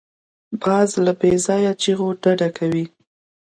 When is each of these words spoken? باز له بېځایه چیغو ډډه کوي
باز 0.61 0.89
له 1.05 1.13
بېځایه 1.21 1.71
چیغو 1.81 2.07
ډډه 2.21 2.49
کوي 2.57 2.85